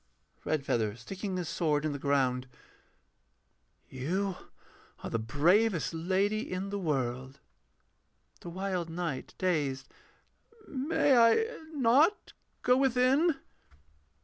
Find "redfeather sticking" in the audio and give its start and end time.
0.45-1.37